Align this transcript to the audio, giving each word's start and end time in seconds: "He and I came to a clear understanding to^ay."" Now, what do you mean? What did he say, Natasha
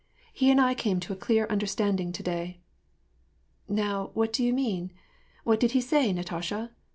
"He 0.33 0.49
and 0.49 0.59
I 0.59 0.73
came 0.73 0.99
to 1.01 1.13
a 1.13 1.15
clear 1.15 1.45
understanding 1.45 2.11
to^ay."" 2.11 2.57
Now, 3.69 4.09
what 4.15 4.33
do 4.33 4.43
you 4.43 4.51
mean? 4.51 4.91
What 5.43 5.59
did 5.59 5.73
he 5.73 5.81
say, 5.81 6.11
Natasha 6.11 6.71